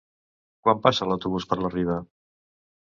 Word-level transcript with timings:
Quan 0.67 0.81
passa 0.87 1.09
l'autobús 1.11 1.47
per 1.53 1.61
la 1.63 1.73
Riba? 1.79 2.01